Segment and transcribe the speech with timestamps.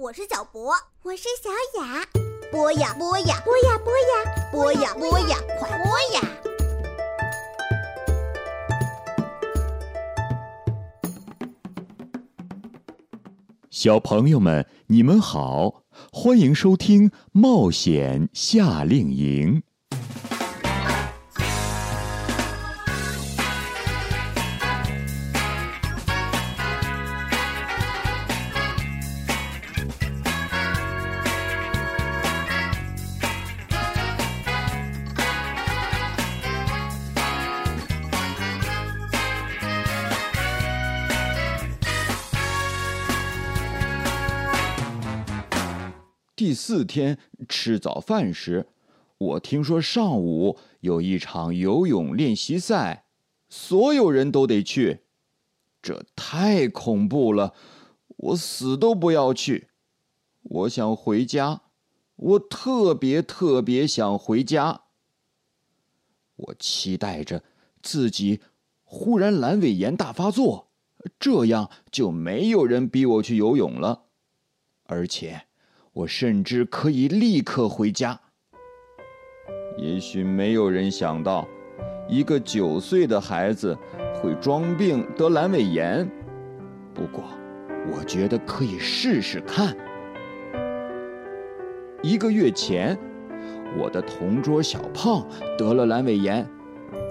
[0.00, 0.72] 我是小博，
[1.02, 1.50] 我是小
[1.82, 2.06] 雅。
[2.52, 6.22] 播呀播呀，播呀播呀，播呀播呀，快播呀！
[13.68, 19.62] 小朋友们，你们好，欢迎收听《冒险夏令营》。
[46.38, 48.68] 第四天吃早饭时，
[49.18, 53.06] 我听说上午有一场游泳练习赛，
[53.48, 55.00] 所有人都得去。
[55.82, 57.54] 这太恐怖了，
[58.06, 59.66] 我死都不要去。
[60.42, 61.62] 我想回家，
[62.14, 64.82] 我特别特别想回家。
[66.36, 67.42] 我期待着
[67.82, 68.42] 自己
[68.84, 70.68] 忽然阑尾炎大发作，
[71.18, 74.04] 这样就没有人逼我去游泳了，
[74.84, 75.47] 而且。
[75.98, 78.20] 我甚至可以立刻回家。
[79.76, 81.44] 也许没有人想到，
[82.08, 83.76] 一个九岁的孩子
[84.14, 86.08] 会装病得阑尾炎。
[86.94, 87.24] 不过，
[87.90, 89.76] 我觉得可以试试看。
[92.00, 92.96] 一个月前，
[93.76, 96.48] 我的同桌小胖得了阑尾炎，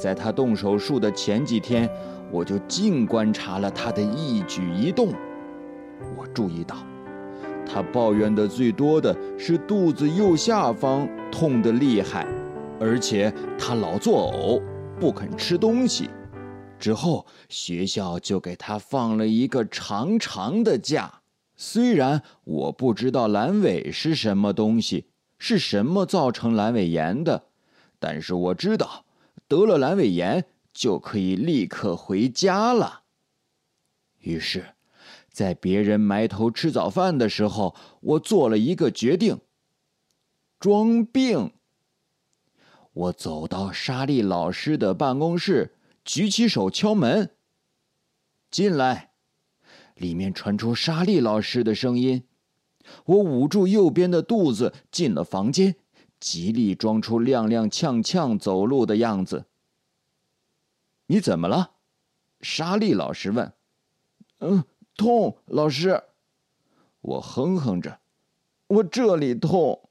[0.00, 1.90] 在他动手术的前几天，
[2.30, 5.12] 我就静观察了他的一举一动。
[6.16, 6.76] 我注意到。
[7.70, 12.26] 他抱怨的最多的是肚子右下方痛得厉害，
[12.80, 14.62] 而且他老作呕，
[14.98, 16.08] 不肯吃东西。
[16.78, 21.20] 之后学校就给他放了一个长长的假。
[21.54, 25.06] 虽然我不知道阑尾是什么东西，
[25.38, 27.44] 是什么造成阑尾炎的，
[27.98, 29.04] 但是我知道
[29.46, 33.02] 得了阑尾炎就可以立刻回家了。
[34.20, 34.77] 于是。
[35.38, 39.38] 在别人埋头吃早饭的时候，我做了一个决定：
[40.58, 41.52] 装病。
[42.92, 47.36] 我走到莎莉老师的办公室，举起手敲门。
[48.50, 49.12] 进来，
[49.94, 52.24] 里面传出莎莉老师的声音。
[53.04, 55.76] 我捂住右边的肚子，进了房间，
[56.18, 59.46] 极力装出踉踉跄跄走路的样子。
[61.06, 61.74] 你怎么了？
[62.40, 63.52] 莎莉老师问。
[64.40, 64.64] 嗯。
[64.98, 66.02] 痛，老师，
[67.00, 68.00] 我哼哼着，
[68.66, 69.88] 我这里痛。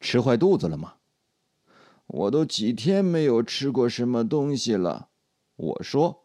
[0.00, 0.96] 吃坏肚子了吗？
[2.08, 5.10] 我都几天没有吃过什么东西了。
[5.54, 6.24] 我说，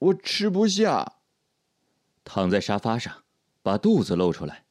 [0.00, 1.20] 我吃不下。
[2.24, 3.22] 躺在沙发上，
[3.62, 4.64] 把肚子露出来。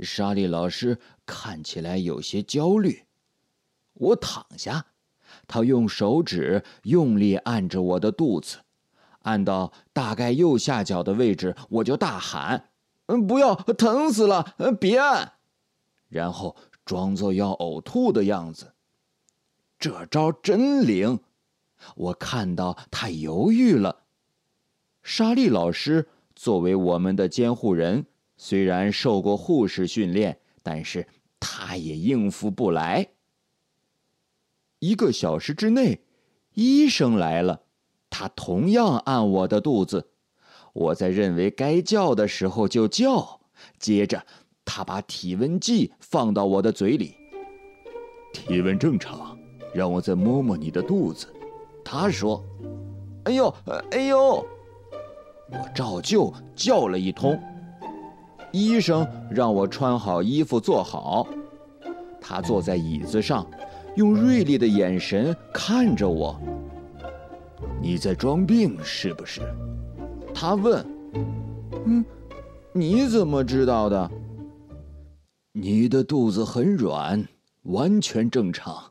[0.00, 3.04] 莎莉老师看起来有些焦虑。
[3.92, 4.86] 我躺下，
[5.46, 8.63] 他用手指用力按着我的肚子。
[9.24, 12.70] 按到大概右下角的位置，我就大喊
[13.08, 14.54] ：“嗯，不要，疼死了！
[14.56, 15.32] 嗯别按！”
[16.08, 18.72] 然后装作要呕吐的样子。
[19.78, 21.20] 这招真灵！
[21.96, 24.04] 我看到他犹豫了。
[25.02, 31.06] 莎莉老师作为我们的监护人，虽然受过护士训练，但是
[31.38, 33.08] 他也应付不来。
[34.78, 36.02] 一个小时之内，
[36.54, 37.62] 医生来了。
[38.16, 40.06] 他同样按我的肚子，
[40.72, 43.40] 我在认为该叫的时候就叫。
[43.80, 44.22] 接着，
[44.64, 47.16] 他把体温计放到我的嘴里，
[48.32, 49.36] 体温正常，
[49.74, 51.26] 让我再摸摸你的肚子。
[51.84, 52.40] 他说
[53.26, 53.52] ：“哎呦，
[53.90, 54.46] 哎呦！”
[55.50, 57.36] 我照旧叫了一通。
[58.52, 61.26] 医生让我穿好衣服坐好，
[62.20, 63.44] 他坐在椅子上，
[63.96, 66.40] 用锐利的眼神看着我。
[67.84, 69.42] 你在装病是不是？
[70.34, 70.82] 他问。
[71.84, 72.02] 嗯，
[72.72, 74.10] 你怎么知道的？
[75.52, 77.28] 你的肚子很软，
[77.64, 78.90] 完全正常。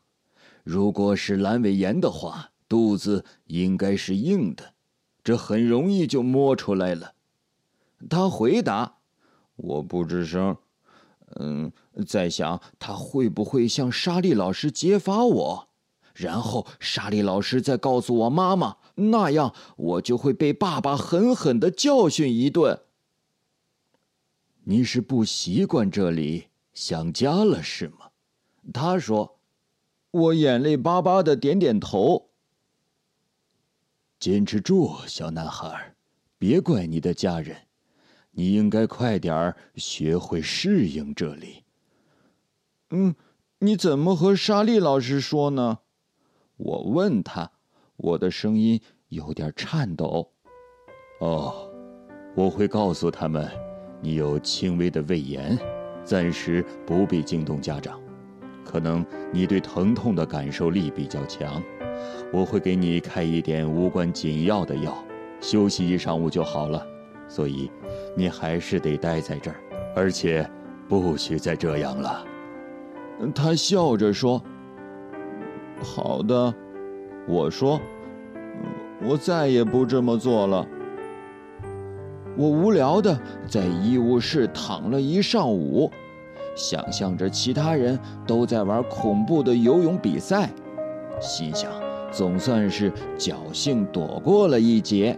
[0.62, 4.74] 如果是阑尾炎的话，肚子应该是硬的，
[5.24, 7.14] 这很容易就摸出来了。
[8.08, 8.98] 他回答。
[9.56, 10.56] 我不吱声。
[11.40, 11.72] 嗯，
[12.06, 15.68] 在想他会不会向莎莉老师揭发我。
[16.14, 22.80] 然后莎莉老师再告诉我妈妈，那样我就会被爸爸狠狠的教训一顿。
[24.64, 28.10] 你是不习惯这里，想家了是吗？
[28.72, 29.38] 他说。
[30.14, 32.30] 我眼泪巴巴的点点头。
[34.20, 35.96] 坚持住，小男孩，
[36.38, 37.66] 别怪你的家人，
[38.30, 41.64] 你应该快点儿学会适应这里。
[42.90, 43.16] 嗯，
[43.58, 45.80] 你怎么和莎莉老师说呢？
[46.56, 47.50] 我问他，
[47.96, 50.30] 我的声音有点颤抖。
[51.20, 51.68] 哦，
[52.34, 53.50] 我会告诉他们，
[54.00, 55.58] 你有轻微的胃炎，
[56.04, 58.00] 暂时不必惊动家长。
[58.64, 61.62] 可能你对疼痛的感受力比较强，
[62.32, 64.96] 我会给你开一点无关紧要的药，
[65.40, 66.86] 休息一上午就好了。
[67.28, 67.70] 所以，
[68.16, 69.56] 你还是得待在这儿，
[69.96, 70.48] 而且
[70.88, 72.24] 不许再这样了。
[73.34, 74.42] 他笑着说
[75.84, 76.52] ：“好的。”
[77.28, 77.80] 我说
[79.06, 80.66] ：“我再也不这么做了。”
[82.36, 83.16] 我无聊的
[83.48, 85.88] 在医务室躺了一上午，
[86.56, 87.96] 想象着其他人
[88.26, 90.50] 都在玩恐怖的游泳比赛，
[91.20, 91.70] 心想
[92.10, 95.16] 总算是侥幸躲过了一劫。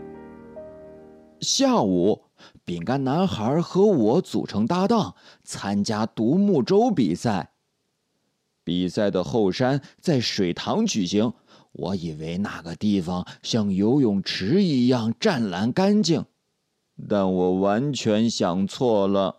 [1.41, 2.21] 下午，
[2.67, 7.51] 饼干男孩和我组成搭档，参加独木舟比赛。
[8.67, 11.33] 比赛的后山在水塘举行，
[11.71, 16.25] 我以为那个地方像游泳池一样湛蓝干净，
[17.09, 19.37] 但我完全想错了。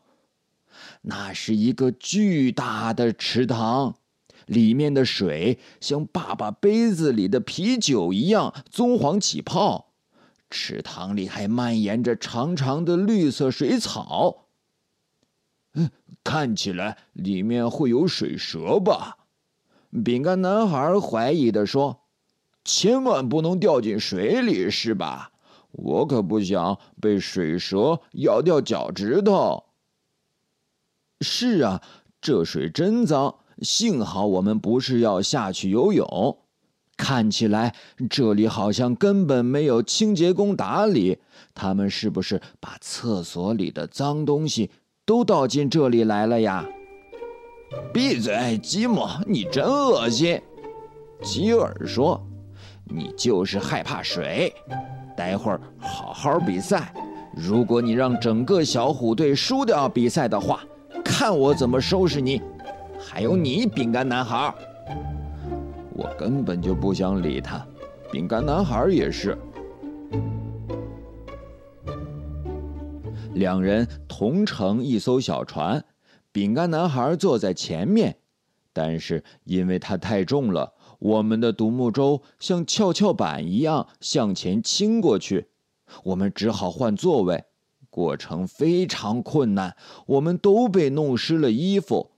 [1.01, 3.95] 那是一个巨大的池塘，
[4.45, 9.91] 里面的水像爸爸杯子里的啤酒一样棕黄起泡。
[10.49, 14.46] 池塘里还蔓延着长长的绿色水草。
[16.23, 19.17] 看起来里面会有水蛇吧？
[20.03, 22.01] 饼干男孩怀疑的说
[22.65, 25.31] ：“千万不能掉进水里，是吧？
[25.71, 29.63] 我可不想被水蛇咬掉脚趾头。”
[31.21, 31.81] 是啊，
[32.19, 33.35] 这水真脏。
[33.61, 36.37] 幸好我们不是要下去游泳。
[36.95, 37.75] 看起来
[38.09, 41.19] 这里好像根本没有清洁工打理，
[41.53, 44.69] 他们是不是把厕所里的脏东西
[45.07, 46.65] 都倒进这里来了呀？
[47.93, 50.37] 闭嘴，吉姆，你真恶心！
[51.21, 52.21] 吉尔说
[52.83, 54.53] ：“你就是害怕水。
[55.15, 56.93] 待会儿好好比赛，
[57.33, 60.59] 如果你让整个小虎队输掉比赛的话，
[61.05, 62.41] 看我怎么收拾你！
[62.99, 64.53] 还有你，饼干男孩。”
[65.95, 67.65] 我根本就不想理他，
[68.11, 69.37] 饼干男孩也是。
[73.37, 75.85] 两人同乘一艘小船，
[76.31, 78.17] 饼干男孩坐在前面，
[78.73, 85.49] 但是因为他太重了，我们的独木舟像跷跷板一样向前倾过去，
[86.03, 87.45] 我们只好换座位，
[87.89, 89.75] 过程非常困难，
[90.07, 92.11] 我们都被弄湿了衣服。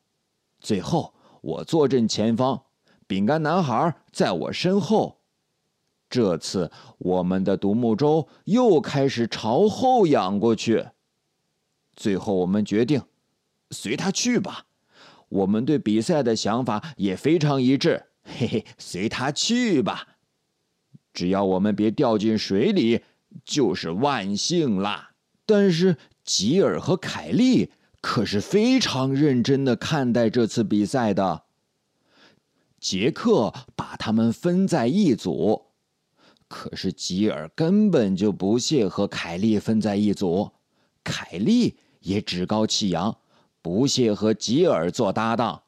[0.59, 2.63] 最后，我坐正前方。
[3.07, 5.21] 饼干男孩在我身后，
[6.09, 10.85] 这次我们的独木舟又开始朝后仰过去。
[11.99, 13.03] 最后，我们决定
[13.71, 14.67] 随他去吧。
[15.27, 18.05] 我们对比赛的想法也非常一致。
[18.23, 20.07] 嘿嘿，随他去吧，
[21.13, 23.01] 只要我们别掉进水里，
[23.43, 25.11] 就是万幸啦。
[25.45, 31.43] 但是吉尔和凯利可是非常认真的看待这次比赛的。
[32.79, 35.65] 杰克把他们分在一组，
[36.47, 40.51] 可是吉尔根本就不屑和凯利分在一组，
[41.03, 43.15] 凯利也趾高气扬，
[43.61, 45.61] 不屑和吉尔做搭档。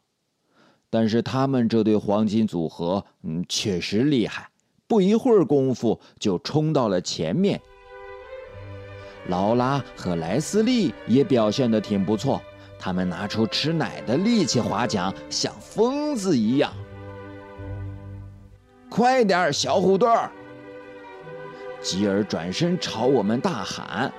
[0.89, 4.49] 但是他们这对黄金组合，嗯，确实厉害，
[4.87, 7.61] 不一会儿功夫就冲到了前面。
[9.27, 12.41] 劳拉和莱斯利也表现的挺不错，
[12.79, 16.73] 他们拿出吃奶的力气划桨，像疯子一样。
[18.89, 20.29] 快点，小虎队儿！
[21.81, 24.11] 吉尔转身朝我们大喊：“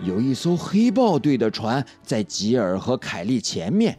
[0.00, 3.98] 有一艘黑豹队的船在吉尔和凯利前面，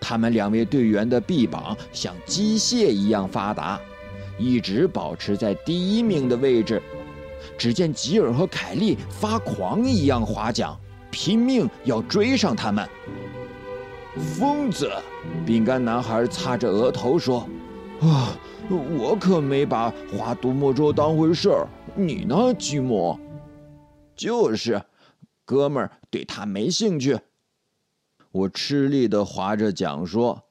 [0.00, 3.80] 他们两位队员的臂膀像机械一样发达，
[4.38, 6.82] 一直保持在第一名的位置。
[7.58, 10.74] 只见吉尔和凯利发狂一样划桨，
[11.10, 12.88] 拼命要追上他们。
[14.16, 14.90] 疯子！
[15.44, 17.46] 饼干男孩擦着额头说
[18.00, 18.36] ：“啊。”
[18.68, 23.16] 我可没把划独木舟当回事儿，你呢，吉姆？
[24.16, 24.82] 就是，
[25.46, 27.20] 哥们儿对他没兴趣。
[28.30, 30.50] 我吃力的划着桨说：“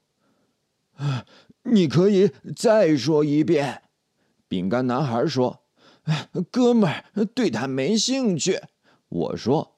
[1.69, 3.83] 你可以再说一遍。”
[4.47, 5.65] 饼干男孩说
[6.49, 8.61] ：“哥们儿对他没兴趣。”
[9.09, 9.77] 我说：“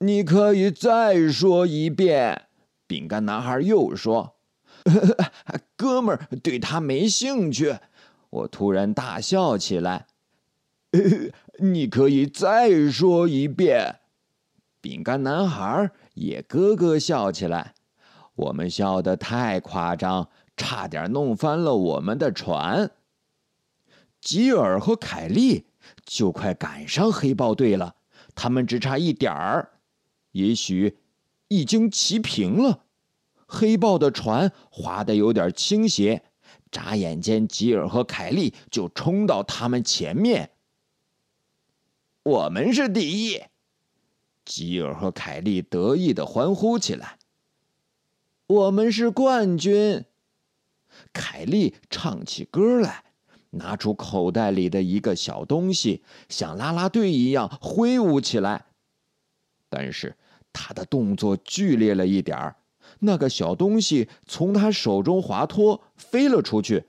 [0.00, 2.46] 你可以再说一遍。”
[2.86, 4.36] 饼干男孩又说。
[5.76, 7.76] 哥们儿对他没兴趣，
[8.30, 10.06] 我突然大笑起来。
[11.58, 13.97] 你可以再说一遍。
[14.80, 17.74] 饼干男孩也咯咯笑起来。
[18.34, 22.90] 我们笑得太夸张，差点弄翻了我们的船。
[24.20, 25.66] 吉尔和凯莉
[26.04, 27.96] 就快赶上黑豹队了，
[28.34, 29.70] 他们只差一点儿，
[30.32, 30.98] 也许
[31.48, 32.84] 已经齐平了。
[33.46, 36.22] 黑豹的船划得有点倾斜，
[36.70, 40.50] 眨眼间，吉尔和凯莉就冲到他们前面。
[42.22, 43.42] 我们是第一！
[44.48, 47.18] 吉尔和凯莉得意的欢呼起来。
[48.46, 50.06] 我们是冠军！
[51.12, 53.04] 凯莉唱起歌来，
[53.50, 58.64] 拿出口袋里的一个小东西，像啦啦队一样挥舞起来。
[59.68, 60.16] 但是
[60.50, 62.56] 他的动作剧烈了一点儿，
[63.00, 66.84] 那个小东西从他手中滑脱，飞了出去，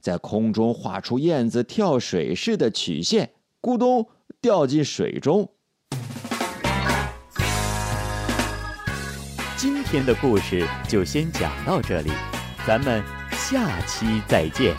[0.00, 4.08] 在空中画出燕子跳水似的曲线，咕咚
[4.40, 5.50] 掉进水中。
[9.92, 12.10] 天的故事就先讲到这里，
[12.66, 14.74] 咱们下期再见。